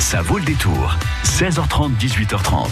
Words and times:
Ça 0.00 0.22
vaut 0.22 0.38
le 0.38 0.44
détour. 0.44 0.96
16h30, 1.24 1.92
18h30. 1.98 2.68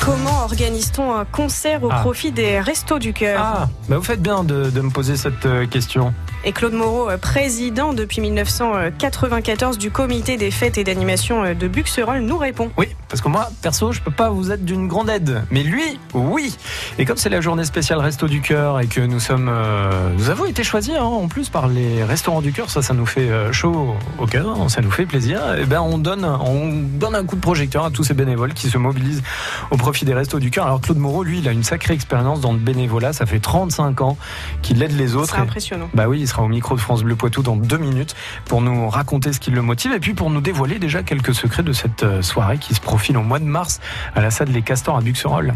Comment 0.00 0.44
organise-t-on 0.44 1.14
un 1.14 1.24
concert 1.24 1.82
au 1.82 1.88
Ah. 1.90 2.00
profit 2.00 2.30
des 2.32 2.60
Restos 2.60 2.98
du 2.98 3.12
Cœur 3.12 3.40
Ah, 3.42 3.68
bah 3.88 3.96
vous 3.98 4.04
faites 4.04 4.22
bien 4.22 4.44
de, 4.44 4.70
de 4.70 4.80
me 4.80 4.90
poser 4.90 5.16
cette 5.16 5.44
euh, 5.46 5.66
question. 5.66 6.14
Et 6.44 6.52
Claude 6.52 6.74
Moreau, 6.74 7.10
euh, 7.10 7.16
président 7.18 7.92
depuis 7.94 8.20
1994 8.20 9.78
du 9.78 9.90
comité 9.90 10.36
des 10.36 10.50
fêtes 10.50 10.78
et 10.78 10.84
d'animation 10.84 11.42
euh, 11.44 11.54
de 11.54 11.68
Buxerolles, 11.68 12.20
nous 12.20 12.36
répond. 12.38 12.70
Oui, 12.76 12.88
parce 13.14 13.22
que 13.22 13.28
moi, 13.28 13.48
perso, 13.62 13.92
je 13.92 14.00
peux 14.00 14.10
pas 14.10 14.28
vous 14.28 14.50
être 14.50 14.64
d'une 14.64 14.88
grande 14.88 15.08
aide. 15.08 15.44
Mais 15.52 15.62
lui, 15.62 16.00
oui. 16.14 16.56
Et 16.98 17.04
comme 17.04 17.16
c'est 17.16 17.28
la 17.28 17.40
journée 17.40 17.62
spéciale 17.62 18.00
Resto 18.00 18.26
du 18.26 18.40
Cœur 18.40 18.80
et 18.80 18.88
que 18.88 19.00
nous 19.00 19.20
sommes, 19.20 19.48
euh, 19.48 20.10
nous 20.18 20.30
avons 20.30 20.46
été 20.46 20.64
choisis 20.64 20.94
hein, 20.98 21.04
en 21.04 21.28
plus 21.28 21.48
par 21.48 21.68
les 21.68 22.02
restaurants 22.02 22.42
du 22.42 22.50
cœur, 22.52 22.70
ça, 22.70 22.82
ça 22.82 22.92
nous 22.92 23.06
fait 23.06 23.30
euh, 23.30 23.52
chaud 23.52 23.94
au 24.18 24.26
cœur, 24.26 24.60
hein, 24.60 24.68
ça 24.68 24.80
nous 24.80 24.90
fait 24.90 25.06
plaisir. 25.06 25.40
Et 25.54 25.64
ben, 25.64 25.80
on 25.80 25.96
donne, 25.96 26.24
on 26.24 26.72
donne 26.98 27.14
un 27.14 27.24
coup 27.24 27.36
de 27.36 27.40
projecteur 27.40 27.84
à 27.84 27.92
tous 27.92 28.02
ces 28.02 28.14
bénévoles 28.14 28.52
qui 28.52 28.68
se 28.68 28.78
mobilisent 28.78 29.22
au 29.70 29.76
profit 29.76 30.04
des 30.04 30.12
Restos 30.14 30.40
du 30.40 30.50
Cœur. 30.50 30.66
Alors 30.66 30.80
Claude 30.80 30.98
Moreau, 30.98 31.22
lui, 31.22 31.38
il 31.38 31.46
a 31.46 31.52
une 31.52 31.62
sacrée 31.62 31.94
expérience 31.94 32.40
dans 32.40 32.52
le 32.52 32.58
bénévolat. 32.58 33.12
Ça 33.12 33.26
fait 33.26 33.38
35 33.38 34.00
ans 34.00 34.16
qu'il 34.60 34.82
aide 34.82 34.98
les 34.98 35.14
autres. 35.14 35.34
C'est 35.34 35.38
Et- 35.38 35.42
impressionnant. 35.42 35.88
Bah 35.94 36.08
oui, 36.08 36.18
il 36.20 36.26
sera 36.26 36.42
au 36.42 36.48
micro 36.48 36.74
de 36.74 36.80
France 36.80 37.04
Bleu 37.04 37.14
Poitou 37.14 37.42
dans 37.44 37.54
deux 37.54 37.78
minutes 37.78 38.16
pour 38.46 38.60
nous 38.60 38.88
raconter 38.88 39.32
ce 39.32 39.38
qui 39.38 39.52
le 39.52 39.62
motive 39.62 39.92
et 39.92 40.00
puis 40.00 40.14
pour 40.14 40.30
nous 40.30 40.40
dévoiler 40.40 40.80
déjà 40.80 41.04
quelques 41.04 41.32
secrets 41.32 41.62
de 41.62 41.72
cette 41.72 42.02
euh, 42.02 42.20
soirée 42.20 42.58
qui 42.58 42.74
se 42.74 42.80
profile 42.80 43.03
au 43.12 43.22
mois 43.22 43.38
de 43.38 43.44
mars 43.44 43.80
à 44.14 44.20
la 44.20 44.30
salle 44.30 44.48
Les 44.48 44.62
Castors 44.62 44.96
à 44.96 45.00
Buxerolles. 45.00 45.52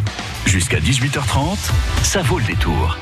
Jusqu'à 0.46 0.78
18h30, 0.78 1.70
ça 2.02 2.22
vaut 2.22 2.38
le 2.38 2.44
détour. 2.44 2.96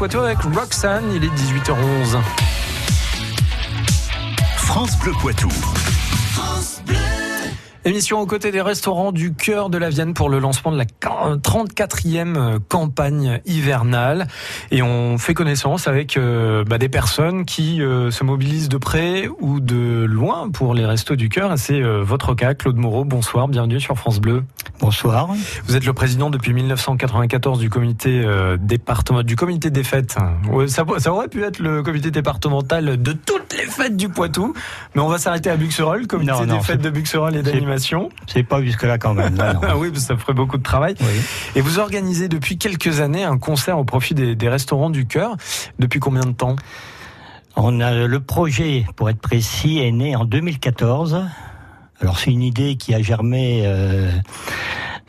Poitou 0.00 0.20
avec 0.20 0.38
Roxane, 0.40 1.12
il 1.14 1.22
est 1.22 1.28
18h11. 1.28 2.22
France 4.56 4.98
Bleu 4.98 5.12
Poitou. 5.20 5.50
Émission 7.86 8.20
aux 8.20 8.26
côtés 8.26 8.52
des 8.52 8.60
restaurants 8.60 9.10
du 9.10 9.32
cœur 9.32 9.70
de 9.70 9.78
la 9.78 9.88
Vienne 9.88 10.12
pour 10.12 10.28
le 10.28 10.38
lancement 10.38 10.70
de 10.70 10.76
la 10.76 10.84
34e 10.84 12.58
campagne 12.68 13.40
hivernale. 13.46 14.28
Et 14.70 14.82
on 14.82 15.16
fait 15.16 15.32
connaissance 15.32 15.88
avec 15.88 16.18
euh, 16.18 16.62
bah, 16.62 16.76
des 16.76 16.90
personnes 16.90 17.46
qui 17.46 17.80
euh, 17.80 18.10
se 18.10 18.22
mobilisent 18.22 18.68
de 18.68 18.76
près 18.76 19.30
ou 19.40 19.60
de 19.60 20.04
loin 20.04 20.50
pour 20.50 20.74
les 20.74 20.84
restos 20.84 21.16
du 21.16 21.30
cœur. 21.30 21.54
C'est 21.56 21.80
euh, 21.80 22.02
votre 22.02 22.34
cas, 22.34 22.52
Claude 22.52 22.76
Moreau. 22.76 23.06
Bonsoir, 23.06 23.48
bienvenue 23.48 23.80
sur 23.80 23.96
France 23.96 24.20
Bleu. 24.20 24.44
Bonsoir. 24.78 25.30
Vous 25.64 25.74
êtes 25.74 25.86
le 25.86 25.94
président 25.94 26.28
depuis 26.28 26.52
1994 26.52 27.60
du 27.60 27.70
comité 27.70 28.22
euh, 28.22 28.58
département, 28.60 29.22
du 29.22 29.36
comité 29.36 29.70
des 29.70 29.84
fêtes. 29.84 30.16
Ouais, 30.50 30.68
ça, 30.68 30.84
ça 30.98 31.14
aurait 31.14 31.28
pu 31.28 31.44
être 31.44 31.58
le 31.60 31.82
comité 31.82 32.10
départemental 32.10 33.00
de 33.00 33.12
toutes 33.12 33.54
les 33.54 33.64
fêtes 33.64 33.96
du 33.96 34.10
Poitou, 34.10 34.52
mais 34.94 35.00
on 35.00 35.08
va 35.08 35.16
s'arrêter 35.16 35.48
à 35.48 35.56
Buxerolles, 35.56 36.06
comité 36.06 36.32
Non, 36.32 36.44
des 36.44 36.60
fêtes 36.60 36.82
de 36.82 36.90
Buxerolles 36.90 37.36
et 37.36 37.42
d'animation. 37.42 37.69
C'est 38.26 38.42
pas 38.42 38.62
jusque-là 38.62 38.98
quand 38.98 39.14
même. 39.14 39.34
non, 39.34 39.54
non. 39.54 39.60
Ah 39.68 39.76
oui, 39.78 39.90
ça 39.94 40.16
ferait 40.16 40.32
beaucoup 40.34 40.58
de 40.58 40.62
travail. 40.62 40.94
Oui. 41.00 41.06
Et 41.54 41.60
vous 41.60 41.78
organisez 41.78 42.28
depuis 42.28 42.58
quelques 42.58 43.00
années 43.00 43.24
un 43.24 43.38
concert 43.38 43.78
au 43.78 43.84
profit 43.84 44.14
des, 44.14 44.34
des 44.34 44.48
restaurants 44.48 44.90
du 44.90 45.06
cœur. 45.06 45.36
Depuis 45.78 46.00
combien 46.00 46.22
de 46.24 46.32
temps? 46.32 46.56
On 47.56 47.80
a 47.80 47.92
le 48.06 48.20
projet, 48.20 48.86
pour 48.96 49.10
être 49.10 49.20
précis, 49.20 49.80
est 49.80 49.90
né 49.92 50.14
en 50.16 50.24
2014. 50.24 51.24
Alors 52.00 52.18
c'est 52.18 52.30
une 52.30 52.42
idée 52.42 52.76
qui 52.76 52.94
a 52.94 53.02
germé 53.02 53.62
euh, 53.64 54.10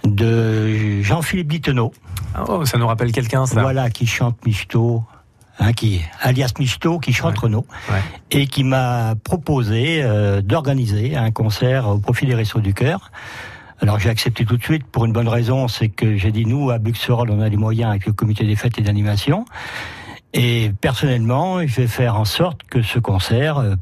de 0.04 1.02
Jean-Philippe 1.02 1.48
Dittenot, 1.48 1.92
Oh, 2.48 2.64
ça 2.66 2.78
nous 2.78 2.88
rappelle 2.88 3.12
quelqu'un, 3.12 3.46
ça. 3.46 3.62
voilà, 3.62 3.90
qui 3.90 4.07
chante 4.07 4.38
Michto, 4.46 5.04
hein, 5.62 5.72
qui 5.72 6.02
alias 6.19 6.52
Michto, 6.60 7.00
qui 7.00 7.13
chante 7.13 7.36
Ouais. 7.36 7.44
Renaud, 7.44 7.66
Ouais. 7.90 8.02
et 8.31 8.48
qui 8.48 8.66
m'a 8.66 9.16
proposé 9.24 10.02
euh, 10.04 10.42
d'organiser 10.42 11.16
un 11.16 11.31
concert 11.31 11.88
au 11.88 11.98
profit 12.00 12.25
des 12.25 12.36
Restos 12.36 12.60
du 12.60 12.74
Cœur. 12.74 13.12
Alors 13.80 13.98
j'ai 13.98 14.10
accepté 14.10 14.44
tout 14.46 14.58
de 14.58 14.63
suite 14.63 14.86
pour 14.86 15.06
une 15.06 15.13
bonne 15.13 15.28
raison, 15.30 15.68
c'est 15.69 15.90
que 15.90 16.18
j'ai 16.18 16.31
dit 16.31 16.46
nous 16.46 16.69
à 16.69 16.78
Buxerolles 16.78 17.31
on 17.31 17.40
a 17.42 17.48
les 17.50 17.58
moyens 17.58 17.90
avec 17.92 18.06
le 18.06 18.13
comité 18.13 18.44
des 18.46 18.56
fêtes 18.56 18.78
et 18.78 18.81
d'animation. 18.81 19.46
Et 20.34 20.72
personnellement, 20.81 21.60
je 21.66 21.81
vais 21.81 21.88
faire 21.88 22.16
en 22.16 22.25
sorte 22.25 22.62
que 22.69 22.81
ce 22.81 23.00
concert 23.00 23.57
euh, 23.57 23.75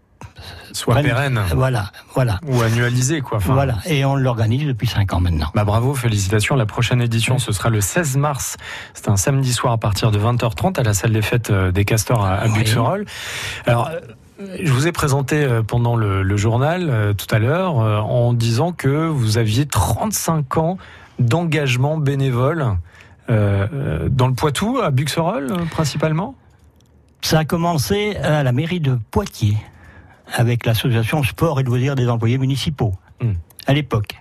Soit 0.71 0.94
prenne- 0.95 1.06
pérenne 1.06 1.41
Voilà, 1.56 1.91
voilà, 2.13 2.39
ou 2.47 2.62
annualisé, 2.62 3.21
quoi. 3.21 3.38
Enfin, 3.38 3.53
voilà. 3.53 3.75
Et 3.86 4.06
on 4.06 4.15
l'organise 4.15 4.65
depuis 4.68 4.88
cinq 4.88 5.13
ans 5.13 5.19
maintenant. 5.19 5.47
Bah 5.56 5.63
bravo, 5.63 5.94
félicitations. 5.95 6.56
La 6.56 6.65
prochaine 6.65 7.01
édition, 7.01 7.39
ce 7.39 7.51
sera 7.51 7.69
le 7.69 7.81
16 7.81 8.18
mars. 8.18 8.57
C'est 8.94 9.09
un 9.09 9.18
samedi 9.18 9.51
soir 9.53 9.74
à 9.74 9.77
partir 9.77 10.12
de 10.12 10.19
20h30 10.19 10.80
à 10.80 10.83
la 10.83 10.94
salle 10.94 11.12
des 11.13 11.21
fêtes 11.21 11.50
euh, 11.50 11.71
des 11.71 11.86
Castors 11.86 12.24
à, 12.25 12.36
à 12.36 12.47
Oui. 12.47 12.59
Buxerolles. 12.59 13.06
Alors, 13.65 13.89
euh, 13.89 14.00
je 14.63 14.71
vous 14.71 14.88
ai 14.88 14.91
présenté 14.91 15.44
euh, 15.44 15.63
pendant 15.63 15.95
le, 15.95 16.21
le 16.24 16.38
journal 16.38 17.13
tout 17.18 17.27
à 17.33 17.39
l'heure 17.39 17.75
en 17.75 18.33
disant 18.33 18.71
que 18.71 19.07
vous 19.07 19.38
aviez 19.38 19.65
35 19.65 20.57
ans 20.57 20.77
d'engagement 21.19 21.97
bénévole 21.97 22.77
euh, 23.30 24.07
dans 24.09 24.27
le 24.27 24.33
Poitou, 24.33 24.80
à 24.81 24.91
Buxerolles 24.91 25.53
principalement? 25.71 26.36
Ça 27.21 27.39
a 27.39 27.45
commencé 27.45 28.15
à 28.15 28.44
la 28.44 28.51
mairie 28.53 28.80
de 28.80 28.97
Poitiers 29.12 29.57
avec 30.34 30.66
l'association 30.66 31.24
Sport 31.24 31.60
et 31.60 31.64
Loisirs 31.64 31.96
des 31.96 32.08
employés 32.10 32.38
municipaux 32.38 32.94
Hmm. 33.22 33.34
à 33.68 33.74
l'époque. 33.74 34.16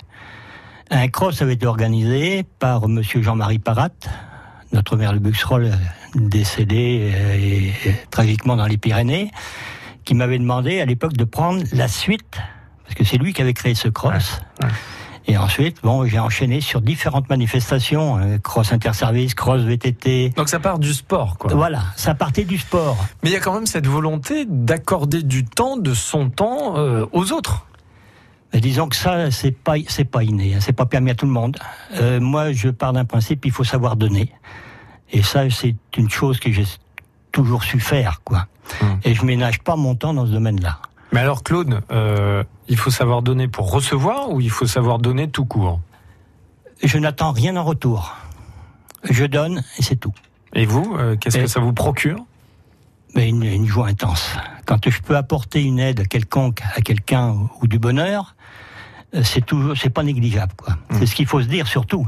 Un 0.90 1.06
cross 1.08 1.40
avait 1.40 1.52
été 1.52 1.66
organisé 1.66 2.44
par 2.58 2.88
Monsieur 2.88 3.22
Jean-Marie 3.22 3.60
Parat, 3.60 3.90
notre 4.72 4.96
maire 4.96 5.12
de 5.12 5.18
Buxerolles 5.18 5.70
décédé 6.16 7.12
euh, 7.14 7.34
et, 7.36 7.68
et 7.88 7.94
tragiquement 8.10 8.56
dans 8.56 8.66
les 8.66 8.76
Pyrénées, 8.76 9.30
qui 10.04 10.14
m'avait 10.14 10.38
demandé 10.38 10.80
à 10.80 10.84
l'époque 10.86 11.12
de 11.12 11.24
prendre 11.24 11.62
la 11.72 11.86
suite 11.86 12.38
parce 12.82 12.94
que 12.96 13.04
c'est 13.04 13.18
lui 13.18 13.32
qui 13.34 13.42
avait 13.42 13.52
créé 13.54 13.74
ce 13.74 13.88
cross. 13.88 14.40
Ouais, 14.60 14.66
ouais. 14.66 14.72
Et 15.30 15.36
ensuite, 15.36 15.82
bon, 15.82 16.06
j'ai 16.06 16.18
enchaîné 16.18 16.62
sur 16.62 16.80
différentes 16.80 17.28
manifestations, 17.28 18.18
euh, 18.18 18.38
cross 18.38 18.72
interservice, 18.72 19.34
cross 19.34 19.60
VTT. 19.60 20.30
Donc 20.30 20.48
ça 20.48 20.58
part 20.58 20.78
du 20.78 20.94
sport, 20.94 21.36
quoi. 21.36 21.52
Voilà, 21.54 21.82
ça 21.96 22.14
partait 22.14 22.44
du 22.44 22.56
sport. 22.56 22.96
Mais 23.22 23.28
il 23.28 23.32
y 23.34 23.36
a 23.36 23.40
quand 23.40 23.52
même 23.52 23.66
cette 23.66 23.86
volonté 23.86 24.46
d'accorder 24.48 25.22
du 25.22 25.44
temps, 25.44 25.76
de 25.76 25.92
son 25.92 26.30
temps 26.30 26.78
euh, 26.78 27.04
aux 27.12 27.32
autres. 27.32 27.66
Mais 28.54 28.60
disons 28.60 28.88
que 28.88 28.96
ça, 28.96 29.30
c'est 29.30 29.52
pas, 29.52 29.74
c'est 29.88 30.06
pas 30.06 30.24
inné, 30.24 30.54
hein, 30.54 30.58
c'est 30.62 30.72
pas 30.72 30.86
permis 30.86 31.10
à 31.10 31.14
tout 31.14 31.26
le 31.26 31.32
monde. 31.32 31.58
Euh, 31.96 32.18
moi, 32.20 32.52
je 32.52 32.70
pars 32.70 32.94
d'un 32.94 33.04
principe, 33.04 33.44
il 33.44 33.52
faut 33.52 33.64
savoir 33.64 33.96
donner. 33.96 34.32
Et 35.12 35.22
ça, 35.22 35.50
c'est 35.50 35.76
une 35.98 36.08
chose 36.08 36.40
que 36.40 36.50
j'ai 36.50 36.64
toujours 37.32 37.64
su 37.64 37.80
faire, 37.80 38.22
quoi. 38.24 38.46
Hum. 38.80 38.98
Et 39.04 39.14
je 39.14 39.24
ménage 39.26 39.60
pas 39.60 39.76
mon 39.76 39.94
temps 39.94 40.14
dans 40.14 40.26
ce 40.26 40.32
domaine-là. 40.32 40.78
Mais 41.12 41.20
alors 41.20 41.42
Claude, 41.42 41.80
euh, 41.90 42.44
il 42.68 42.76
faut 42.76 42.90
savoir 42.90 43.22
donner 43.22 43.48
pour 43.48 43.70
recevoir 43.70 44.30
ou 44.30 44.40
il 44.40 44.50
faut 44.50 44.66
savoir 44.66 44.98
donner 44.98 45.30
tout 45.30 45.44
court? 45.44 45.80
Je 46.82 46.98
n'attends 46.98 47.32
rien 47.32 47.56
en 47.56 47.64
retour. 47.64 48.14
Je 49.08 49.24
donne 49.24 49.62
et 49.78 49.82
c'est 49.82 49.96
tout. 49.96 50.12
Et 50.54 50.66
vous, 50.66 50.96
euh, 50.98 51.16
qu'est-ce 51.16 51.38
que 51.38 51.46
ça 51.46 51.60
vous 51.60 51.72
procure? 51.72 52.24
Mais 53.14 53.28
une, 53.28 53.42
une 53.42 53.66
joie 53.66 53.88
intense. 53.88 54.36
Quand 54.66 54.88
je 54.88 55.00
peux 55.00 55.16
apporter 55.16 55.62
une 55.62 55.78
aide 55.78 56.06
quelconque 56.08 56.62
à 56.74 56.82
quelqu'un 56.82 57.30
ou, 57.30 57.50
ou 57.62 57.66
du 57.66 57.78
bonheur, 57.78 58.36
euh, 59.14 59.22
c'est 59.24 59.44
toujours, 59.44 59.76
c'est 59.76 59.90
pas 59.90 60.02
négligeable, 60.02 60.52
quoi. 60.56 60.76
C'est 60.92 61.06
ce 61.06 61.14
qu'il 61.14 61.26
faut 61.26 61.40
se 61.40 61.48
dire 61.48 61.66
surtout. 61.66 62.06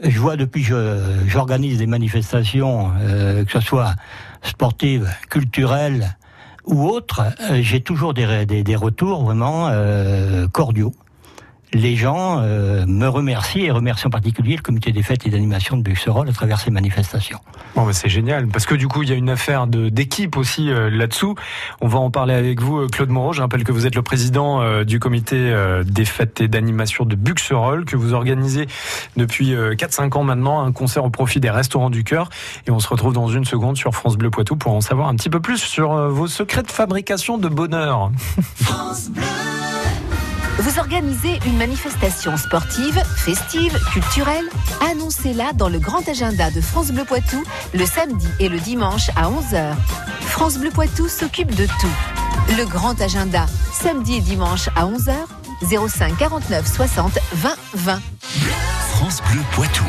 Je 0.00 0.18
vois 0.18 0.36
depuis 0.36 0.64
que 0.64 1.22
j'organise 1.26 1.78
des 1.78 1.86
manifestations, 1.86 2.92
euh, 2.98 3.44
que 3.44 3.52
ce 3.52 3.60
soit 3.60 3.94
sportives, 4.42 5.10
culturelles 5.30 6.16
ou 6.66 6.88
autres, 6.88 7.22
euh, 7.40 7.58
j'ai 7.62 7.80
toujours 7.80 8.14
des, 8.14 8.44
des, 8.46 8.62
des 8.62 8.76
retours 8.76 9.24
vraiment 9.24 9.68
euh, 9.68 10.46
cordiaux. 10.48 10.92
Les 11.72 11.96
gens 11.96 12.40
euh, 12.40 12.86
me 12.86 13.06
remercient 13.08 13.64
et 13.64 13.70
remercient 13.70 14.06
en 14.06 14.10
particulier 14.10 14.56
le 14.56 14.62
comité 14.62 14.92
des 14.92 15.02
fêtes 15.02 15.26
et 15.26 15.30
d'animation 15.30 15.76
de 15.76 15.82
Buxerolles 15.82 16.28
à 16.28 16.32
travers 16.32 16.60
ces 16.60 16.70
manifestations. 16.70 17.40
Bon, 17.74 17.84
bah, 17.84 17.92
c'est 17.92 18.08
génial 18.08 18.46
parce 18.46 18.66
que 18.66 18.74
du 18.74 18.88
coup, 18.88 19.02
il 19.02 19.10
y 19.10 19.12
a 19.12 19.16
une 19.16 19.28
affaire 19.28 19.66
de 19.66 19.88
d'équipe 19.88 20.36
aussi 20.36 20.70
euh, 20.70 20.88
là-dessous. 20.90 21.34
On 21.80 21.88
va 21.88 21.98
en 21.98 22.10
parler 22.10 22.34
avec 22.34 22.60
vous, 22.60 22.78
euh, 22.78 22.88
Claude 22.88 23.10
Moreau. 23.10 23.32
Je 23.32 23.42
rappelle 23.42 23.64
que 23.64 23.72
vous 23.72 23.86
êtes 23.86 23.94
le 23.94 24.02
président 24.02 24.62
euh, 24.62 24.84
du 24.84 25.00
comité 25.00 25.36
euh, 25.36 25.84
des 25.84 26.04
fêtes 26.04 26.40
et 26.40 26.48
d'animation 26.48 27.04
de 27.04 27.16
Buxerolles, 27.16 27.84
que 27.84 27.96
vous 27.96 28.14
organisez 28.14 28.66
depuis 29.16 29.54
euh, 29.54 29.74
4-5 29.74 30.16
ans 30.16 30.24
maintenant 30.24 30.62
un 30.62 30.72
concert 30.72 31.04
au 31.04 31.10
profit 31.10 31.40
des 31.40 31.50
restaurants 31.50 31.90
du 31.90 32.04
cœur. 32.04 32.30
Et 32.66 32.70
on 32.70 32.78
se 32.78 32.88
retrouve 32.88 33.12
dans 33.12 33.28
une 33.28 33.44
seconde 33.44 33.76
sur 33.76 33.94
France 33.94 34.16
Bleu 34.16 34.30
Poitou 34.30 34.56
pour 34.56 34.72
en 34.72 34.80
savoir 34.80 35.08
un 35.08 35.16
petit 35.16 35.30
peu 35.30 35.40
plus 35.40 35.58
sur 35.58 35.92
euh, 35.92 36.08
vos 36.08 36.28
secrets 36.28 36.62
de 36.62 36.70
fabrication 36.70 37.38
de 37.38 37.48
bonheur. 37.48 38.10
Vous 40.58 40.78
organisez 40.78 41.38
une 41.46 41.58
manifestation 41.58 42.36
sportive, 42.36 43.02
festive, 43.16 43.78
culturelle 43.92 44.46
Annoncez-la 44.90 45.52
dans 45.52 45.68
le 45.68 45.78
grand 45.78 46.06
agenda 46.08 46.50
de 46.50 46.60
France 46.60 46.92
Bleu 46.92 47.04
Poitou 47.04 47.42
le 47.74 47.84
samedi 47.84 48.28
et 48.40 48.48
le 48.48 48.58
dimanche 48.58 49.10
à 49.16 49.28
11h. 49.30 49.74
France 50.22 50.58
Bleu 50.58 50.70
Poitou 50.70 51.08
s'occupe 51.08 51.54
de 51.54 51.66
tout. 51.66 52.56
Le 52.56 52.64
grand 52.64 52.98
agenda, 53.00 53.46
samedi 53.72 54.16
et 54.16 54.20
dimanche 54.20 54.68
à 54.76 54.86
11h, 54.86 55.14
05 55.88 56.16
49 56.16 56.66
60 56.66 57.18
20 57.32 57.56
20. 57.74 58.00
France 58.92 59.22
Bleu 59.30 59.42
Poitou. 59.52 59.84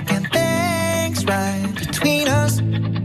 Making 0.00 0.24
things 0.30 1.24
right 1.26 1.74
between 1.74 2.28
us. 2.28 2.99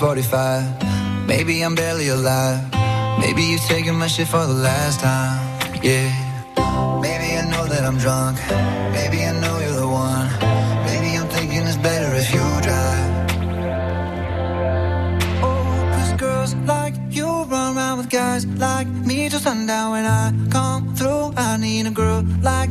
6:45. 0.00 1.26
Maybe 1.26 1.62
I'm 1.62 1.74
barely 1.74 2.08
alive. 2.08 2.60
Maybe 3.18 3.42
you're 3.50 3.66
taking 3.68 3.96
my 3.96 4.06
shit 4.06 4.28
for 4.28 4.46
the 4.46 4.58
last 4.68 5.00
time. 5.00 5.38
Yeah. 5.82 6.08
Maybe 7.04 7.28
I 7.40 7.42
know 7.52 7.64
that 7.66 7.84
I'm 7.84 7.98
drunk. 7.98 8.38
Maybe 8.96 9.18
I 9.30 9.32
know 9.42 9.58
you're 9.62 9.78
the 9.84 9.90
one. 10.04 10.28
Maybe 10.88 11.08
I'm 11.18 11.28
thinking 11.28 11.62
it's 11.70 11.76
better 11.88 12.10
if 12.22 12.28
you 12.32 12.44
drive. 12.66 13.08
Oh, 15.44 15.68
cause 15.94 16.12
girls 16.24 16.54
like 16.74 16.94
you 17.10 17.28
run 17.52 17.76
around 17.76 17.98
with 17.98 18.08
guys 18.08 18.46
like 18.68 18.88
me 18.88 19.28
till 19.28 19.40
sundown. 19.40 19.90
When 19.94 20.06
I 20.06 20.32
come 20.48 20.94
through, 20.96 21.34
I 21.36 21.58
need 21.58 21.84
a 21.86 21.94
girl 22.02 22.24
like 22.40 22.70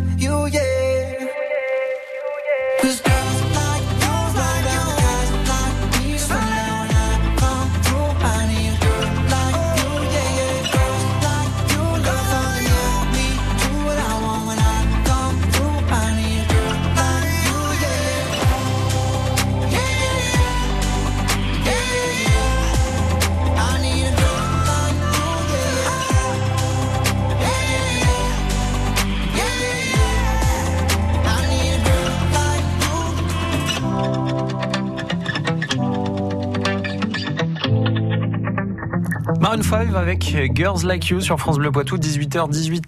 5 39.69 39.93
avec 39.95 40.35
Girls 40.55 40.83
Like 40.83 41.09
You 41.09 41.21
sur 41.21 41.39
France 41.39 41.59
Bleu 41.59 41.71
Poitou, 41.71 41.97
18h18. 41.97 42.81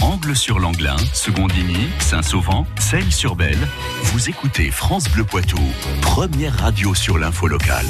Angle 0.00 0.34
sur 0.34 0.58
l'Anglin, 0.58 0.96
Secondini, 1.12 1.88
Saint-Sauvent, 2.00 2.64
Celles-sur-Belle. 2.80 3.58
Vous 4.12 4.30
écoutez 4.30 4.70
France 4.70 5.10
Bleu 5.10 5.22
Poitou, 5.22 5.58
première 6.00 6.54
radio 6.60 6.94
sur 6.94 7.18
l'info 7.18 7.46
locale. 7.46 7.84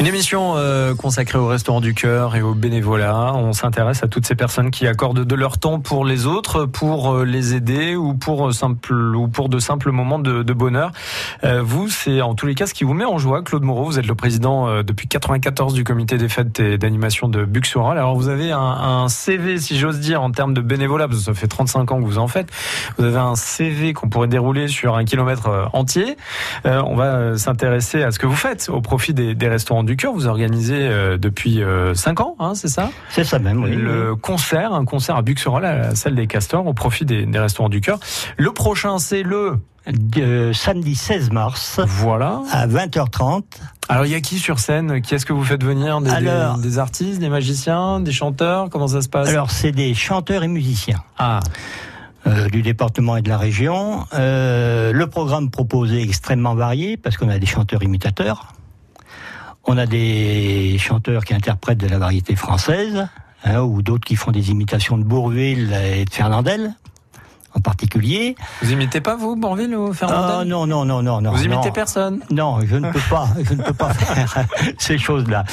Une 0.00 0.08
émission 0.08 0.54
euh, 0.56 0.96
consacrée 0.96 1.38
au 1.38 1.46
restaurant 1.46 1.80
du 1.80 1.94
cœur 1.94 2.34
et 2.34 2.42
au 2.42 2.52
bénévolat. 2.54 3.32
On 3.34 3.52
s'intéresse 3.52 4.02
à 4.02 4.08
toutes 4.08 4.26
ces 4.26 4.34
personnes 4.34 4.72
qui 4.72 4.88
accordent 4.88 5.24
de 5.24 5.34
leur 5.36 5.58
temps 5.58 5.78
pour 5.78 6.04
les 6.04 6.26
autres, 6.26 6.64
pour 6.66 7.14
euh, 7.14 7.24
les 7.24 7.54
aider 7.54 7.94
ou 7.94 8.14
pour 8.14 8.48
euh, 8.48 8.52
simple 8.52 9.14
ou 9.14 9.28
pour 9.28 9.48
de 9.48 9.60
simples 9.60 9.92
moments 9.92 10.18
de, 10.18 10.52
bonheur. 10.52 10.90
Vous, 11.62 11.88
c'est 11.88 12.20
en 12.20 12.34
tous 12.34 12.46
les 12.46 12.54
cas 12.54 12.66
ce 12.66 12.74
qui 12.74 12.84
vous 12.84 12.94
met 12.94 13.04
en 13.04 13.18
joie. 13.18 13.42
Claude 13.42 13.62
Moreau, 13.62 13.84
vous 13.84 13.98
êtes 13.98 14.06
le 14.06 14.14
président 14.14 14.82
depuis 14.82 15.08
94 15.08 15.74
du 15.74 15.84
comité 15.84 16.16
des 16.16 16.28
fêtes 16.28 16.60
et 16.60 16.78
d'animation 16.78 17.28
de 17.28 17.44
Buxoral. 17.44 17.98
Alors 17.98 18.14
vous 18.14 18.28
avez 18.28 18.52
un, 18.52 18.60
un 18.60 19.08
CV, 19.08 19.58
si 19.58 19.78
j'ose 19.78 19.98
dire, 19.98 20.22
en 20.22 20.30
termes 20.30 20.54
de 20.54 20.60
bénévolat, 20.60 21.08
parce 21.08 21.20
que 21.20 21.24
ça 21.24 21.34
fait 21.34 21.48
35 21.48 21.90
ans 21.92 22.00
que 22.00 22.04
vous 22.04 22.18
en 22.18 22.28
faites. 22.28 22.50
Vous 22.98 23.04
avez 23.04 23.18
un 23.18 23.34
CV 23.34 23.92
qu'on 23.92 24.08
pourrait 24.08 24.28
dérouler 24.28 24.68
sur 24.68 24.96
un 24.96 25.04
kilomètre 25.04 25.43
euh, 25.48 25.64
entier. 25.72 26.16
Euh, 26.66 26.82
on 26.86 26.94
va 26.96 27.04
euh, 27.04 27.36
s'intéresser 27.36 28.02
à 28.02 28.10
ce 28.10 28.18
que 28.18 28.26
vous 28.26 28.34
faites 28.36 28.68
au 28.68 28.80
profit 28.80 29.14
des, 29.14 29.34
des 29.34 29.48
restaurants 29.48 29.84
du 29.84 29.96
cœur. 29.96 30.12
Vous 30.12 30.26
organisez 30.26 30.76
euh, 30.78 31.16
depuis 31.18 31.62
5 31.94 32.20
ans, 32.20 32.36
hein, 32.38 32.54
c'est 32.54 32.68
ça? 32.68 32.90
C'est 33.10 33.24
ça 33.24 33.38
même, 33.38 33.62
oui. 33.62 33.74
Le 33.76 34.16
concert, 34.16 34.72
un 34.72 34.84
concert 34.84 35.16
à 35.16 35.22
Buxerolles, 35.22 35.64
à 35.64 35.76
la 35.76 35.94
salle 35.94 36.14
des 36.14 36.26
Castors, 36.26 36.66
au 36.66 36.74
profit 36.74 37.04
des, 37.04 37.26
des 37.26 37.38
restaurants 37.38 37.68
du 37.68 37.80
cœur. 37.80 37.98
Le 38.36 38.50
prochain, 38.52 38.98
c'est 38.98 39.22
le... 39.22 39.58
De 39.86 40.50
samedi 40.54 40.94
16 40.94 41.30
mars 41.30 41.78
Voilà. 41.86 42.40
à 42.50 42.66
20h30. 42.66 43.42
Alors, 43.90 44.06
il 44.06 44.12
y 44.12 44.14
a 44.14 44.20
qui 44.22 44.38
sur 44.38 44.58
scène? 44.58 45.02
Qui 45.02 45.14
est-ce 45.14 45.26
que 45.26 45.34
vous 45.34 45.44
faites 45.44 45.62
venir? 45.62 46.00
Des, 46.00 46.10
des 46.62 46.78
artistes, 46.78 47.20
des 47.20 47.28
magiciens, 47.28 48.00
des 48.00 48.10
chanteurs? 48.10 48.70
Comment 48.70 48.88
ça 48.88 49.02
se 49.02 49.10
passe? 49.10 49.28
Alors, 49.28 49.50
c'est 49.50 49.72
des 49.72 49.92
chanteurs 49.92 50.42
et 50.42 50.48
musiciens. 50.48 51.02
Ah, 51.18 51.40
euh, 52.26 52.48
du 52.48 52.62
département 52.62 53.16
et 53.16 53.22
de 53.22 53.28
la 53.28 53.36
région. 53.36 54.06
Euh, 54.14 54.92
le 54.92 55.06
programme 55.06 55.50
proposé 55.50 56.00
est 56.00 56.04
extrêmement 56.04 56.54
varié 56.54 56.96
parce 56.96 57.16
qu'on 57.16 57.28
a 57.28 57.38
des 57.38 57.46
chanteurs 57.46 57.82
imitateurs, 57.82 58.54
on 59.64 59.76
a 59.76 59.86
des 59.86 60.76
chanteurs 60.78 61.24
qui 61.24 61.34
interprètent 61.34 61.78
de 61.78 61.86
la 61.86 61.98
variété 61.98 62.34
française, 62.36 63.06
hein, 63.44 63.60
ou 63.60 63.82
d'autres 63.82 64.04
qui 64.04 64.16
font 64.16 64.30
des 64.30 64.50
imitations 64.50 64.96
de 64.96 65.04
Bourville 65.04 65.72
et 65.72 66.04
de 66.04 66.10
Fernandel 66.10 66.74
en 67.54 67.60
particulier. 67.60 68.34
vous 68.62 68.72
imitez 68.72 69.00
pas, 69.00 69.16
vous, 69.16 69.36
Bourville 69.36 69.76
ou 69.76 69.92
Fernandel 69.92 70.38
Ah 70.40 70.44
non, 70.44 70.66
non, 70.66 70.84
non, 70.84 71.02
non, 71.02 71.20
non. 71.20 71.30
Vous 71.30 71.44
imitez 71.44 71.68
non. 71.68 71.72
personne 71.72 72.20
Non, 72.30 72.58
je 72.66 72.76
ne 72.76 72.90
peux 72.90 73.00
pas, 73.08 73.28
je 73.42 73.54
ne 73.54 73.62
peux 73.62 73.72
pas 73.72 73.94
faire 73.94 74.46
ces 74.78 74.98
choses-là. 74.98 75.44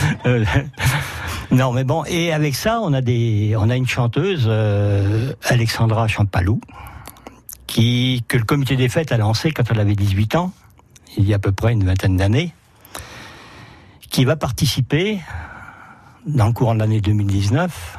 Non, 1.52 1.74
mais 1.74 1.84
bon, 1.84 2.06
et 2.06 2.32
avec 2.32 2.56
ça, 2.56 2.80
on 2.82 2.94
a 2.94 3.02
des, 3.02 3.56
on 3.58 3.70
a 3.70 3.76
une 3.76 3.88
chanteuse, 3.88 4.46
euh, 4.48 5.34
Alexandra 5.44 6.08
Champalou, 6.08 6.62
qui 7.68 8.24
que 8.30 8.38
le 8.38 8.46
comité 8.46 8.78
des 8.78 8.88
fêtes 8.88 9.12
a 9.12 9.18
lancé 9.18 9.52
quand 9.52 9.64
elle 9.70 9.82
avait 9.82 9.96
18 9.96 10.36
ans, 10.36 10.54
il 11.18 11.28
y 11.28 11.34
a 11.34 11.36
à 11.36 11.40
peu 11.40 11.52
près 11.52 11.74
une 11.74 11.84
vingtaine 11.84 12.16
d'années, 12.16 12.54
qui 14.10 14.24
va 14.24 14.38
participer 14.38 15.20
dans 16.26 16.48
le 16.48 16.54
courant 16.54 16.74
de 16.74 16.80
l'année 16.80 17.02
2019 17.02 17.98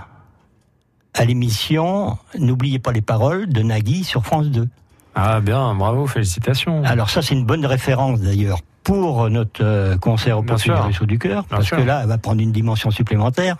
à 1.15 1.25
l'émission 1.27 2.17
N'oubliez 2.39 2.79
pas 2.79 2.93
les 2.93 3.03
paroles 3.03 3.49
de 3.49 3.63
Nagui 3.63 4.03
sur 4.05 4.25
France 4.25 4.49
2. 4.49 4.67
Ah 5.15 5.41
bien, 5.41 5.75
bravo, 5.75 6.07
félicitations. 6.07 6.83
Alors 6.85 7.11
ça, 7.11 7.21
c'est 7.21 7.35
une 7.35 7.45
bonne 7.45 7.67
référence 7.67 8.21
d'ailleurs 8.21 8.61
pour 8.85 9.31
notre 9.31 9.63
euh, 9.63 9.97
concert 9.97 10.39
au 10.39 10.43
profit 10.43 10.69
du. 10.71 10.75
Réseau 10.75 11.07
du 11.07 11.19
Cœur, 11.19 11.45
parce 11.45 11.67
sûr. 11.67 11.77
que 11.77 11.83
là, 11.83 12.01
elle 12.03 12.09
va 12.09 12.19
prendre 12.19 12.41
une 12.41 12.51
dimension 12.53 12.91
supplémentaire. 12.91 13.57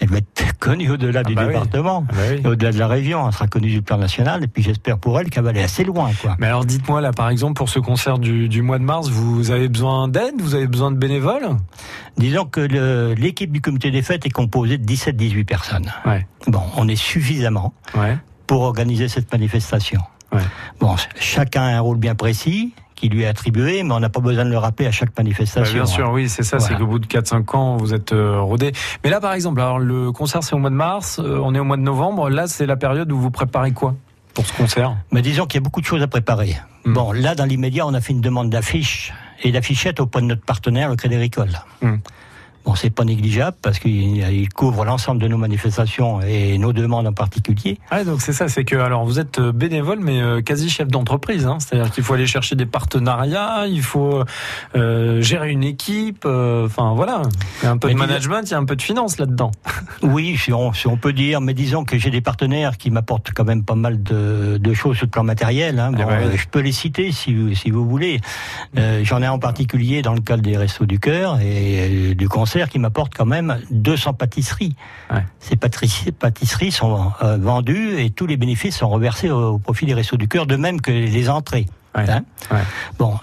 Elle 0.00 0.08
va 0.08 0.18
être 0.18 0.52
connue 0.58 0.90
au-delà 0.90 1.22
du 1.22 1.34
bah 1.34 1.42
oui. 1.42 1.48
département, 1.48 2.04
Ah 2.08 2.12
bah 2.14 2.22
oui. 2.30 2.42
au-delà 2.46 2.72
de 2.72 2.78
la 2.78 2.86
région. 2.88 3.26
Elle 3.26 3.32
sera 3.32 3.46
connue 3.46 3.70
du 3.70 3.80
plan 3.82 3.96
national, 3.98 4.44
et 4.44 4.46
puis 4.46 4.62
j'espère 4.62 4.98
pour 4.98 5.18
elle 5.18 5.30
qu'elle 5.30 5.44
va 5.44 5.50
aller 5.50 5.62
assez 5.62 5.84
loin, 5.84 6.10
quoi. 6.20 6.36
Mais 6.38 6.46
alors 6.46 6.64
dites-moi 6.64 7.00
là 7.00 7.12
par 7.12 7.30
exemple 7.30 7.54
pour 7.54 7.68
ce 7.68 7.78
concert 7.78 8.18
du, 8.18 8.48
du 8.48 8.60
mois 8.62 8.78
de 8.78 8.84
mars, 8.84 9.08
vous 9.08 9.50
avez 9.50 9.68
besoin 9.68 10.08
d'aide, 10.08 10.34
vous 10.40 10.54
avez 10.54 10.66
besoin 10.66 10.90
de 10.90 10.96
bénévoles? 10.96 11.48
Disons 12.18 12.44
que 12.44 12.60
l'équipe 13.14 13.52
du 13.52 13.60
comité 13.60 13.90
des 13.90 14.02
fêtes 14.02 14.26
est 14.26 14.30
composée 14.30 14.76
de 14.78 14.84
17-18 14.90 15.44
personnes. 15.44 15.90
Ouais. 16.04 16.26
Bon, 16.48 16.62
on 16.76 16.86
est 16.88 16.96
suffisamment 16.96 17.72
Ouais. 17.96 18.18
pour 18.46 18.62
organiser 18.62 19.08
cette 19.08 19.30
manifestation. 19.32 20.00
Ouais. 20.32 20.42
Bon, 20.80 20.94
chacun 21.18 21.62
a 21.62 21.76
un 21.76 21.80
rôle 21.80 21.98
bien 21.98 22.14
précis 22.14 22.72
qui 23.00 23.08
lui 23.08 23.22
est 23.22 23.26
attribué, 23.26 23.82
mais 23.82 23.94
on 23.94 24.00
n'a 24.00 24.10
pas 24.10 24.20
besoin 24.20 24.44
de 24.44 24.50
le 24.50 24.58
rappeler 24.58 24.86
à 24.86 24.90
chaque 24.90 25.08
Bah, 25.10 25.22
manifestation. 25.22 25.72
bien 25.74 25.86
sûr, 25.86 26.10
oui, 26.12 26.28
c'est 26.28 26.42
ça, 26.42 26.58
c'est 26.58 26.74
qu'au 26.74 26.86
bout 26.86 26.98
de 26.98 27.06
4-5 27.06 27.56
ans, 27.56 27.76
vous 27.78 27.94
êtes 27.94 28.12
euh, 28.12 28.38
rodé. 28.40 28.72
Mais 29.02 29.08
là, 29.10 29.20
par 29.20 29.32
exemple, 29.32 29.58
alors 29.60 29.78
le 29.78 30.12
concert 30.12 30.42
c'est 30.42 30.54
au 30.54 30.58
mois 30.58 30.68
de 30.68 30.74
mars, 30.74 31.18
euh, 31.18 31.40
on 31.42 31.54
est 31.54 31.58
au 31.58 31.64
mois 31.64 31.78
de 31.78 31.82
novembre, 31.82 32.28
là 32.28 32.46
c'est 32.46 32.66
la 32.66 32.76
période 32.76 33.10
où 33.10 33.18
vous 33.18 33.30
préparez 33.30 33.72
quoi 33.72 33.94
pour 34.34 34.44
ce 34.46 34.52
concert? 34.52 34.94
Mais 35.12 35.22
disons 35.22 35.46
qu'il 35.46 35.54
y 35.58 35.62
a 35.62 35.64
beaucoup 35.64 35.80
de 35.80 35.86
choses 35.86 36.02
à 36.02 36.08
préparer. 36.08 36.56
Hmm. 36.84 36.92
Bon, 36.92 37.12
là, 37.12 37.34
dans 37.34 37.46
l'immédiat, 37.46 37.86
on 37.86 37.94
a 37.94 38.00
fait 38.02 38.12
une 38.12 38.20
demande 38.20 38.50
d'affiche 38.50 39.12
et 39.42 39.50
d'affichette 39.50 39.98
auprès 39.98 40.20
de 40.20 40.26
notre 40.26 40.44
partenaire, 40.44 40.90
le 40.90 40.96
Crédit 40.96 41.14
Agricole. 41.16 41.50
Hmm. 41.82 41.96
Bon, 42.64 42.74
c'est 42.74 42.90
pas 42.90 43.04
négligeable 43.04 43.56
parce 43.62 43.78
qu'il 43.78 44.18
il 44.18 44.48
couvre 44.50 44.84
l'ensemble 44.84 45.20
de 45.22 45.26
nos 45.28 45.38
manifestations 45.38 46.20
et 46.20 46.58
nos 46.58 46.72
demandes 46.74 47.06
en 47.06 47.12
particulier. 47.12 47.78
Ouais, 47.90 48.04
donc 48.04 48.20
c'est 48.20 48.34
ça, 48.34 48.48
c'est 48.48 48.64
que 48.64 48.76
alors 48.76 49.04
vous 49.06 49.18
êtes 49.18 49.38
euh, 49.38 49.50
bénévole 49.50 49.98
mais 50.00 50.20
euh, 50.20 50.42
quasi 50.42 50.68
chef 50.68 50.88
d'entreprise, 50.88 51.46
hein, 51.46 51.56
c'est-à-dire 51.58 51.90
qu'il 51.90 52.04
faut 52.04 52.12
aller 52.14 52.26
chercher 52.26 52.56
des 52.56 52.66
partenariats, 52.66 53.66
il 53.66 53.82
faut 53.82 54.24
euh, 54.76 55.22
gérer 55.22 55.50
une 55.50 55.64
équipe, 55.64 56.24
euh, 56.26 56.66
enfin 56.66 56.92
voilà, 56.94 57.22
il 57.62 57.64
y 57.64 57.68
a 57.68 57.70
un 57.70 57.78
peu 57.78 57.88
Mais 57.88 57.94
de 57.94 57.98
management, 57.98 58.42
il 58.46 58.50
y 58.50 58.54
a 58.54 58.58
un 58.58 58.64
peu 58.66 58.76
de 58.76 58.82
finance 58.82 59.18
là-dedans. 59.18 59.50
Oui, 60.02 60.36
si 60.38 60.52
on, 60.52 60.72
si 60.72 60.86
on 60.86 60.96
peut 60.96 61.12
dire, 61.12 61.40
mais 61.40 61.52
disons 61.54 61.84
que 61.84 61.98
j'ai 61.98 62.10
des 62.10 62.20
partenaires 62.22 62.78
qui 62.78 62.90
m'apportent 62.90 63.30
quand 63.34 63.44
même 63.44 63.64
pas 63.64 63.74
mal 63.74 64.02
de, 64.02 64.56
de 64.58 64.74
choses 64.74 64.96
sur 64.96 65.06
le 65.06 65.10
plan 65.10 65.24
matériel. 65.24 65.78
Hein. 65.78 65.92
Eh 65.94 66.02
Bon, 66.02 66.08
ben 66.08 66.30
je 66.36 66.46
peux 66.50 66.60
les 66.60 66.72
citer 66.72 67.12
si, 67.12 67.34
vous- 67.34 67.54
si 67.54 67.70
vous 67.70 67.86
voulez. 67.86 68.18
J'en 69.02 69.20
ai 69.22 69.28
en 69.28 69.38
particulier 69.38 70.00
dans 70.02 70.14
le 70.14 70.20
cadre 70.20 70.42
des 70.42 70.56
Restos 70.56 70.86
du 70.86 70.98
Cœur 70.98 71.38
et 71.40 72.14
du 72.14 72.28
concert 72.50 72.68
qui 72.68 72.80
m'apporte 72.80 73.14
quand 73.14 73.26
même 73.26 73.60
200 73.70 74.14
pâtisseries. 74.14 74.74
Ouais. 75.08 75.24
Ces 75.38 75.54
pâtisseries, 75.54 76.10
pâtisseries 76.10 76.72
sont 76.72 77.12
euh, 77.22 77.36
vendues 77.36 78.00
et 78.00 78.10
tous 78.10 78.26
les 78.26 78.36
bénéfices 78.36 78.76
sont 78.78 78.88
reversés 78.88 79.30
au, 79.30 79.52
au 79.52 79.58
profit 79.58 79.86
des 79.86 79.94
Restos 79.94 80.16
du 80.16 80.26
Cœur, 80.26 80.46
de 80.46 80.56
même 80.56 80.80
que 80.80 80.90
les 80.90 81.30
entrées. 81.30 81.66
Ouais. 81.94 82.10
Hein. 82.10 82.24
Ouais. 82.50 82.58
Bon, 82.98 83.14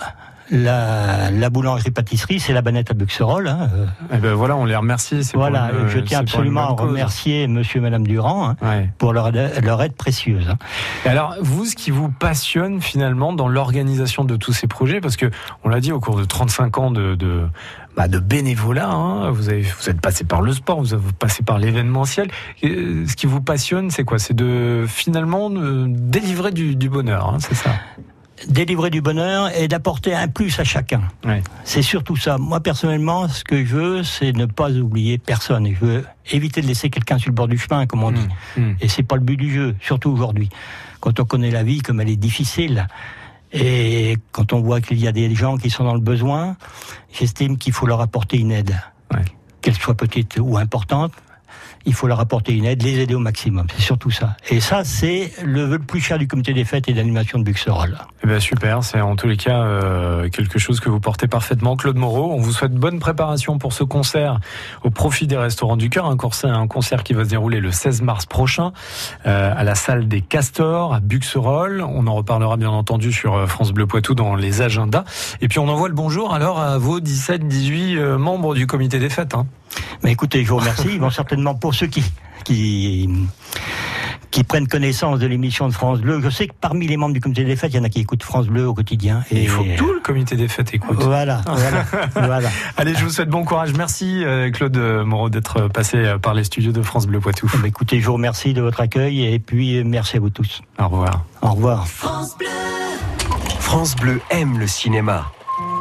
la, 0.51 1.29
la 1.31 1.49
boulangerie-pâtisserie, 1.49 2.39
c'est 2.39 2.53
la 2.53 2.61
banette 2.61 2.91
à 2.91 2.93
Buxerolles. 2.93 3.47
Hein. 3.47 3.69
euh, 4.11 4.15
Et 4.15 4.19
ben 4.19 4.33
voilà, 4.33 4.55
on 4.55 4.65
les 4.65 4.75
remercie. 4.75 5.21
voilà, 5.33 5.71
une- 5.79 5.89
je 5.89 5.99
tiens 5.99 6.19
absolument 6.19 6.61
à 6.61 6.81
remercier 6.81 7.47
Monsieur 7.47 7.79
et 7.79 7.81
Madame 7.81 8.05
Durand. 8.07 8.49
hein, 8.49 8.55
Ouais. 8.61 8.89
pour 8.97 9.13
leur, 9.13 9.31
leur 9.31 9.81
aide 9.81 9.93
précieuse. 9.93 10.49
hein. 10.49 10.57
Et 11.05 11.09
alors, 11.09 11.35
vous, 11.41 11.65
ce 11.65 11.75
qui 11.75 11.91
vous 11.91 12.09
passionne 12.09 12.81
finalement 12.81 13.33
dans 13.33 13.47
l'organisation 13.47 14.23
de 14.23 14.35
tous 14.35 14.53
ces 14.53 14.67
projets, 14.67 15.01
parce 15.01 15.17
que 15.17 15.29
on 15.63 15.69
l'a 15.69 15.79
dit 15.79 15.91
au 15.91 15.99
cours 15.99 16.17
de 16.17 16.23
35 16.25 16.77
ans 16.77 16.91
de, 16.91 17.15
de, 17.15 17.43
bah, 17.95 18.07
de 18.07 18.19
bénévolat, 18.19 18.89
hein, 18.89 19.29
vous, 19.31 19.49
avez, 19.49 19.61
vous 19.63 19.89
êtes 19.89 19.99
passé 20.01 20.23
par 20.23 20.41
le 20.41 20.53
sport, 20.53 20.79
vous 20.79 20.93
avez 20.93 21.03
passé 21.19 21.43
par 21.43 21.57
l'événementiel. 21.57 22.29
Ce 22.63 23.15
qui 23.15 23.25
vous 23.27 23.41
passionne, 23.41 23.89
c'est 23.91 24.03
quoi? 24.03 24.19
C'est 24.19 24.33
de 24.35 24.85
finalement 24.87 25.49
de 25.49 25.85
délivrer 25.87 26.51
du, 26.51 26.75
du 26.75 26.89
bonheur, 26.89 27.35
c'est 27.39 27.55
ça? 27.55 27.71
Délivrer 28.47 28.89
du 28.89 29.01
bonheur 29.01 29.49
et 29.57 29.67
d'apporter 29.67 30.13
un 30.13 30.27
plus 30.27 30.59
à 30.59 30.63
chacun. 30.63 31.01
Ouais. 31.25 31.41
C'est 31.63 31.81
surtout 31.81 32.15
ça. 32.15 32.37
Moi, 32.37 32.59
personnellement, 32.59 33.27
ce 33.27 33.43
que 33.43 33.65
je 33.65 33.75
veux, 33.75 34.03
c'est 34.03 34.31
ne 34.33 34.45
pas 34.45 34.71
oublier 34.71 35.17
personne. 35.17 35.67
Je 35.67 35.85
veux 35.85 36.05
éviter 36.31 36.61
de 36.61 36.67
laisser 36.67 36.89
quelqu'un 36.89 37.17
sur 37.17 37.29
le 37.29 37.35
bord 37.35 37.47
du 37.47 37.57
chemin, 37.57 37.85
comme 37.87 38.03
on 38.03 38.11
dit. 38.11 38.27
Mm. 38.57 38.73
Et 38.81 38.87
c'est 38.87 39.03
pas 39.03 39.15
le 39.15 39.21
but 39.21 39.37
du 39.37 39.51
jeu, 39.51 39.75
surtout 39.81 40.11
aujourd'hui. 40.11 40.49
Quand 40.99 41.19
on 41.19 41.25
connaît 41.25 41.51
la 41.51 41.63
vie, 41.63 41.79
comme 41.81 41.99
elle 42.01 42.09
est 42.09 42.15
difficile, 42.15 42.87
et 43.53 44.17
quand 44.31 44.53
on 44.53 44.61
voit 44.61 44.81
qu'il 44.81 44.99
y 44.99 45.07
a 45.07 45.11
des 45.11 45.33
gens 45.33 45.57
qui 45.57 45.69
sont 45.69 45.83
dans 45.83 45.93
le 45.93 46.01
besoin, 46.01 46.57
j'estime 47.13 47.57
qu'il 47.57 47.73
faut 47.73 47.87
leur 47.87 48.01
apporter 48.01 48.37
une 48.37 48.51
aide. 48.51 48.75
Ouais. 49.13 49.23
Qu'elle 49.61 49.75
soit 49.75 49.95
petite 49.95 50.37
ou 50.39 50.57
importante, 50.57 51.13
il 51.85 51.93
faut 51.93 52.07
leur 52.07 52.19
apporter 52.19 52.53
une 52.53 52.65
aide, 52.65 52.83
les 52.83 52.99
aider 52.99 53.15
au 53.15 53.19
maximum. 53.19 53.67
C'est 53.75 53.81
surtout 53.81 54.11
ça. 54.11 54.35
Et 54.49 54.59
ça, 54.59 54.83
c'est 54.83 55.31
le 55.43 55.63
vœu 55.63 55.77
le 55.77 55.83
plus 55.83 56.01
cher 56.01 56.17
du 56.17 56.27
comité 56.27 56.53
des 56.53 56.65
fêtes 56.65 56.89
et 56.89 56.93
d'animation 56.93 57.39
de 57.39 57.43
Buxerolles. 57.43 57.97
Eh 58.23 58.27
ben, 58.27 58.39
super, 58.39 58.83
c'est 58.83 58.99
en 58.99 59.15
tous 59.15 59.27
les 59.27 59.37
cas 59.37 59.61
euh, 59.61 60.29
quelque 60.29 60.59
chose 60.59 60.79
que 60.79 60.89
vous 60.89 60.99
portez 60.99 61.27
parfaitement. 61.27 61.75
Claude 61.75 61.97
Moreau, 61.97 62.33
on 62.33 62.39
vous 62.39 62.51
souhaite 62.51 62.73
bonne 62.73 62.99
préparation 62.99 63.57
pour 63.57 63.73
ce 63.73 63.83
concert 63.83 64.39
au 64.83 64.89
profit 64.89 65.27
des 65.27 65.37
Restaurants 65.37 65.77
du 65.77 65.89
Cœur, 65.89 66.05
un 66.05 66.17
concert, 66.17 66.53
un 66.53 66.67
concert 66.67 67.03
qui 67.03 67.13
va 67.13 67.23
se 67.23 67.29
dérouler 67.29 67.59
le 67.59 67.71
16 67.71 68.01
mars 68.01 68.25
prochain 68.25 68.71
euh, 69.25 69.53
à 69.55 69.63
la 69.63 69.75
salle 69.75 70.07
des 70.07 70.21
Castors 70.21 70.93
à 70.93 70.99
Buxerolles. 70.99 71.81
On 71.81 72.07
en 72.07 72.15
reparlera 72.15 72.57
bien 72.57 72.69
entendu 72.69 73.11
sur 73.11 73.35
euh, 73.35 73.47
France 73.47 73.71
Bleu 73.71 73.85
Poitou 73.85 74.15
dans 74.15 74.35
les 74.35 74.61
agendas. 74.61 75.03
Et 75.41 75.47
puis 75.47 75.59
on 75.59 75.67
envoie 75.67 75.87
le 75.87 75.95
bonjour 75.95 76.33
alors 76.33 76.59
à 76.59 76.77
vos 76.77 76.99
17-18 76.99 77.97
euh, 77.97 78.17
membres 78.17 78.55
du 78.55 78.67
comité 78.67 78.99
des 78.99 79.09
fêtes. 79.09 79.35
Hein. 79.35 79.45
Mais 80.03 80.11
écoutez, 80.11 80.43
je 80.43 80.49
vous 80.49 80.57
remercie. 80.57 80.89
Ils 80.93 80.99
vont 80.99 81.09
certainement, 81.09 81.55
pour 81.55 81.73
ceux 81.73 81.87
qui, 81.87 82.03
qui, 82.43 83.09
qui 84.31 84.43
prennent 84.43 84.67
connaissance 84.67 85.19
de 85.19 85.27
l'émission 85.27 85.67
de 85.67 85.73
France 85.73 85.99
Bleu, 85.99 86.21
je 86.21 86.29
sais 86.29 86.47
que 86.47 86.53
parmi 86.59 86.87
les 86.87 86.97
membres 86.97 87.13
du 87.13 87.19
comité 87.19 87.43
des 87.43 87.55
fêtes, 87.55 87.73
il 87.73 87.77
y 87.77 87.79
en 87.79 87.83
a 87.83 87.89
qui 87.89 88.01
écoutent 88.01 88.23
France 88.23 88.47
Bleu 88.47 88.67
au 88.67 88.73
quotidien. 88.73 89.23
Et 89.31 89.43
il 89.43 89.49
faut 89.49 89.63
que 89.63 89.77
tout 89.77 89.93
le 89.93 89.99
comité 89.99 90.35
des 90.35 90.47
fêtes 90.47 90.73
écoute. 90.73 90.97
Voilà, 91.01 91.41
voilà, 91.45 91.85
voilà. 92.13 92.49
Allez, 92.77 92.95
je 92.95 93.03
vous 93.03 93.09
souhaite 93.09 93.29
bon 93.29 93.43
courage. 93.45 93.73
Merci 93.73 94.23
euh, 94.23 94.51
Claude 94.51 94.77
Moreau 94.77 95.29
d'être 95.29 95.67
passé 95.69 95.97
euh, 95.97 96.17
par 96.17 96.33
les 96.33 96.43
studios 96.43 96.71
de 96.71 96.81
France 96.81 97.07
Bleu 97.07 97.19
Poitou. 97.19 97.49
Eh 97.53 97.57
ben, 97.57 97.65
écoutez, 97.65 97.99
je 97.99 98.05
vous 98.05 98.13
remercie 98.13 98.53
de 98.53 98.61
votre 98.61 98.81
accueil 98.81 99.25
et 99.25 99.39
puis 99.39 99.77
euh, 99.77 99.83
merci 99.85 100.17
à 100.17 100.19
vous 100.19 100.29
tous. 100.29 100.61
Au 100.79 100.87
revoir. 100.87 101.23
Au 101.41 101.51
revoir. 101.51 101.87
France 103.59 103.95
Bleu 103.95 104.21
aime 104.29 104.59
le 104.59 104.67
cinéma. 104.67 105.31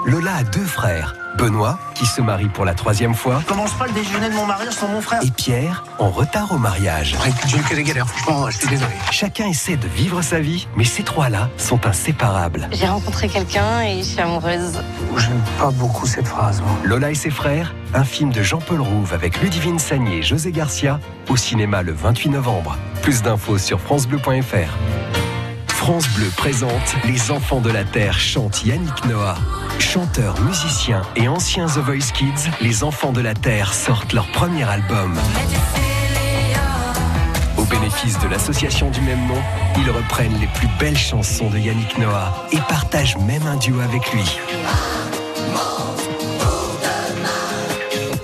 Lola 0.07 0.37
a 0.37 0.43
deux 0.45 0.65
frères. 0.65 1.15
Benoît, 1.37 1.79
qui 1.95 2.07
se 2.07 2.21
marie 2.21 2.49
pour 2.49 2.65
la 2.65 2.75
troisième 2.75 3.15
fois, 3.15 3.43
commence 3.47 3.73
pas 3.75 3.87
le 3.87 3.93
déjeuner 3.93 4.29
de 4.31 4.35
mon 4.35 4.47
mariage 4.47 4.73
sans 4.73 4.89
mon 4.89 5.01
frère. 5.01 5.21
et 5.23 5.31
Pierre, 5.31 5.85
en 5.99 6.09
retard 6.11 6.51
au 6.53 6.59
mariage. 6.59 7.15
J'ai 7.47 7.59
eu 7.59 7.63
que 7.63 7.75
des 7.75 7.83
galères, 7.83 8.09
franchement, 8.09 8.51
je 8.51 8.57
suis 8.59 8.69
désolé. 8.69 8.93
Chacun 9.11 9.47
essaie 9.47 9.77
de 9.77 9.87
vivre 9.87 10.23
sa 10.23 10.41
vie, 10.41 10.67
mais 10.77 10.85
ces 10.85 11.03
trois-là 11.03 11.49
sont 11.59 11.87
inséparables. 11.87 12.69
J'ai 12.73 12.87
rencontré 12.87 13.29
quelqu'un 13.29 13.83
et 13.83 13.99
je 13.99 14.03
suis 14.05 14.21
amoureuse. 14.21 14.81
J'aime 15.19 15.41
pas 15.59 15.71
beaucoup 15.71 16.07
cette 16.07 16.27
phrase. 16.27 16.61
moi. 16.63 16.71
Lola 16.85 17.11
et 17.11 17.15
ses 17.15 17.31
frères, 17.31 17.75
un 17.95 18.05
film 18.05 18.33
de 18.33 18.43
Jean-Paul 18.43 18.81
Rouve 18.81 19.13
avec 19.13 19.41
Ludivine 19.43 19.79
Sagné 19.79 20.19
et 20.19 20.23
José 20.23 20.53
Garcia, 20.53 21.01
au 21.29 21.37
cinéma 21.37 21.83
le 21.83 21.93
28 21.93 22.31
novembre. 22.31 22.77
Plus 23.03 23.23
d'infos 23.23 23.59
sur 23.59 23.81
francebleu.fr. 23.81 25.16
France 25.87 26.09
Bleu 26.17 26.27
présente 26.37 26.97
Les 27.05 27.31
Enfants 27.31 27.61
de 27.61 27.71
la 27.71 27.85
Terre 27.85 28.19
chantent 28.19 28.65
Yannick 28.65 29.05
Noah. 29.05 29.37
Chanteurs, 29.79 30.35
musiciens 30.41 31.03
et 31.15 31.29
anciens 31.29 31.67
The 31.67 31.79
Voice 31.79 32.11
Kids, 32.13 32.51
Les 32.61 32.83
Enfants 32.83 33.13
de 33.13 33.21
la 33.21 33.35
Terre 33.35 33.73
sortent 33.73 34.13
leur 34.13 34.27
premier 34.33 34.65
album. 34.65 35.17
Au 37.57 37.63
bénéfice 37.63 38.19
de 38.19 38.27
l'association 38.27 38.91
du 38.91 39.01
même 39.01 39.29
nom, 39.29 39.41
ils 39.79 39.89
reprennent 39.89 40.37
les 40.41 40.49
plus 40.49 40.67
belles 40.81 40.99
chansons 40.99 41.51
de 41.51 41.59
Yannick 41.59 41.97
Noah 41.99 42.49
et 42.51 42.59
partagent 42.69 43.19
même 43.19 43.47
un 43.47 43.57
duo 43.57 43.79
avec 43.79 44.13
lui. 44.13 44.25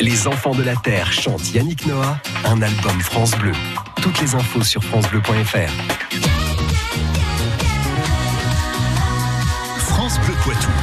Les 0.01 0.27
enfants 0.27 0.57
de 0.57 0.64
la 0.64 0.75
Terre 0.75 1.12
chantent 1.12 1.55
Yannick 1.55 1.87
Noah, 1.87 2.18
un 2.44 2.61
album 2.61 3.01
France 3.01 3.37
Bleu. 3.38 3.53
Toutes 4.03 4.20
les 4.20 4.35
infos 4.35 4.64
sur 4.64 4.83
francebleu.fr. 4.83 6.41
Poitou. 10.44 10.82